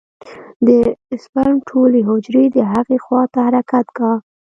د 0.67 0.69
سپرم 1.23 1.57
ټولې 1.69 1.99
حجرې 2.09 2.45
د 2.55 2.57
هغې 2.73 2.97
خوا 3.03 3.23
ته 3.33 3.39
حرکت 3.47 3.87
کا. 3.97 4.11